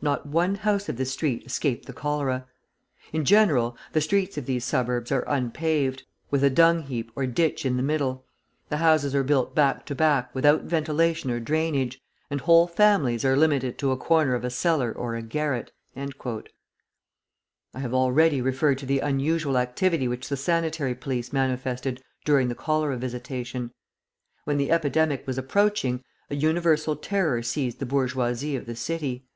Not 0.00 0.24
one 0.24 0.54
house 0.54 0.88
of 0.88 0.98
this 0.98 1.10
street 1.10 1.44
escaped 1.44 1.86
the 1.86 1.92
cholera. 1.92 2.46
In 3.12 3.24
general, 3.24 3.76
the 3.92 4.00
streets 4.00 4.38
of 4.38 4.46
these 4.46 4.64
suburbs 4.64 5.10
are 5.10 5.24
unpaved, 5.26 6.04
with 6.30 6.44
a 6.44 6.48
dung 6.48 6.82
heap 6.84 7.10
or 7.16 7.26
ditch 7.26 7.66
in 7.66 7.76
the 7.76 7.82
middle; 7.82 8.24
the 8.68 8.76
houses 8.76 9.16
are 9.16 9.24
built 9.24 9.52
back 9.52 9.84
to 9.86 9.94
back, 9.96 10.32
without 10.32 10.62
ventilation 10.62 11.28
or 11.28 11.40
drainage, 11.40 12.00
and 12.30 12.42
whole 12.42 12.68
families 12.68 13.24
are 13.24 13.36
limited 13.36 13.76
to 13.78 13.90
a 13.90 13.96
corner 13.96 14.36
of 14.36 14.44
a 14.44 14.48
cellar 14.48 14.92
or 14.92 15.16
a 15.16 15.22
garret." 15.22 15.72
I 15.96 17.80
have 17.80 17.92
already 17.92 18.40
referred 18.40 18.78
to 18.78 18.86
the 18.86 19.00
unusual 19.00 19.58
activity 19.58 20.06
which 20.06 20.28
the 20.28 20.36
sanitary 20.36 20.94
police 20.94 21.32
manifested 21.32 22.00
during 22.24 22.46
the 22.46 22.54
cholera 22.54 22.96
visitation. 22.96 23.72
When 24.44 24.56
the 24.56 24.70
epidemic 24.70 25.26
was 25.26 25.36
approaching, 25.36 26.04
a 26.30 26.36
universal 26.36 26.94
terror 26.94 27.42
seized 27.42 27.80
the 27.80 27.86
bourgeoisie 27.86 28.54
of 28.54 28.66
the 28.66 28.76
city. 28.76 29.26